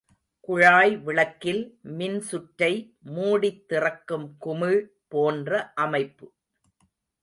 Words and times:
குழாய் 0.39 0.95
விளக்கில் 0.97 1.61
மின்சுற்றை 1.97 2.71
மூடித் 3.15 3.63
திறக்கும் 3.67 4.27
குமிழ் 4.39 4.81
போன்ற 5.07 5.71
அமைப்பு. 5.75 6.27